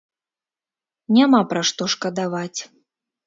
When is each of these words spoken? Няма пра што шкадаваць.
Няма 1.17 1.41
пра 1.53 1.61
што 1.71 1.89
шкадаваць. 1.97 2.59